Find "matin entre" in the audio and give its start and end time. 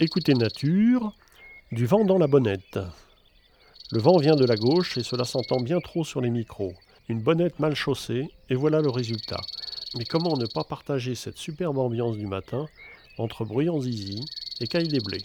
12.26-13.44